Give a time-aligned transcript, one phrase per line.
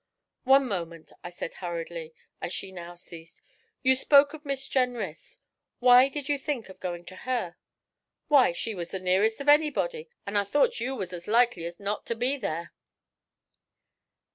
[0.45, 2.11] 'One moment,' I said hurriedly,
[2.41, 3.39] as she now ceased.
[3.83, 5.39] 'You spoke of Miss Jenrys
[5.77, 7.55] why did you think of going to her?'
[8.27, 12.07] 'Why, she was nearest of anybody, an' I thought you was as likely as not
[12.07, 12.73] to be there.'